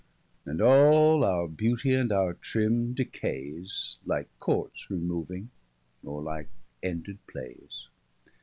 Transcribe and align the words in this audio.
And 0.47 0.61
all 0.63 1.23
our 1.23 1.47
beauty, 1.47 1.93
and 1.93 2.11
our 2.11 2.33
trimme, 2.33 2.95
decayes, 2.95 3.97
Like 4.03 4.29
courts 4.39 4.89
removing, 4.89 5.51
or 6.03 6.23
like 6.23 6.49
ended 6.81 7.19
playes. 7.27 7.87